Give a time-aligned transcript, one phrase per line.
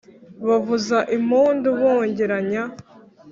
[0.47, 2.63] Bavuza impundu bongeranya